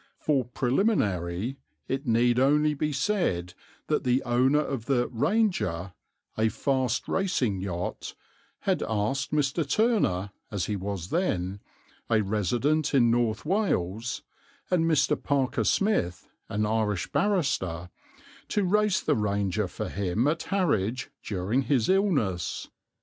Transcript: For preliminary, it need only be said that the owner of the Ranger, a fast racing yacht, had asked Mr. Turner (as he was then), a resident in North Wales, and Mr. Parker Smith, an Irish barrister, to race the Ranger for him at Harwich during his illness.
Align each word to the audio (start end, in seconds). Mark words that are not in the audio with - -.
For 0.17 0.45
preliminary, 0.45 1.57
it 1.87 2.07
need 2.07 2.39
only 2.39 2.73
be 2.73 2.91
said 2.91 3.53
that 3.85 4.03
the 4.03 4.23
owner 4.23 4.57
of 4.61 4.85
the 4.87 5.07
Ranger, 5.09 5.93
a 6.35 6.49
fast 6.49 7.07
racing 7.07 7.59
yacht, 7.61 8.15
had 8.61 8.81
asked 8.81 9.31
Mr. 9.31 9.63
Turner 9.69 10.31
(as 10.49 10.65
he 10.65 10.75
was 10.75 11.11
then), 11.11 11.59
a 12.09 12.23
resident 12.23 12.95
in 12.95 13.11
North 13.11 13.45
Wales, 13.45 14.23
and 14.71 14.85
Mr. 14.85 15.21
Parker 15.21 15.63
Smith, 15.65 16.27
an 16.49 16.65
Irish 16.65 17.11
barrister, 17.11 17.91
to 18.47 18.63
race 18.63 19.01
the 19.01 19.13
Ranger 19.15 19.67
for 19.67 19.87
him 19.87 20.25
at 20.25 20.41
Harwich 20.41 21.11
during 21.21 21.61
his 21.61 21.89
illness. 21.89 22.69